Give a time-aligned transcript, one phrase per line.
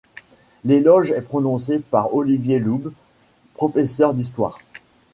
[0.65, 2.91] L'éloge est prononcé par Olivier Loubes,
[3.53, 4.57] professeur d’histoire.